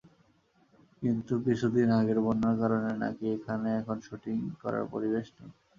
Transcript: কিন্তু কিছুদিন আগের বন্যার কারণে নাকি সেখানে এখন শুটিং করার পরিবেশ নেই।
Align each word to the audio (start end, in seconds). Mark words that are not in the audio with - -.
কিন্তু 1.01 1.33
কিছুদিন 1.45 1.87
আগের 1.99 2.19
বন্যার 2.25 2.55
কারণে 2.61 2.91
নাকি 3.01 3.25
সেখানে 3.31 3.69
এখন 3.79 3.97
শুটিং 4.07 4.35
করার 4.61 4.85
পরিবেশ 4.93 5.25
নেই। 5.35 5.51